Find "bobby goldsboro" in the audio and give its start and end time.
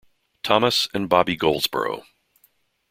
1.07-2.01